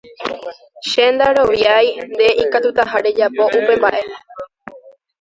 [0.89, 4.03] Che ndaroviái nde ikatutaha rejapo upe mba'e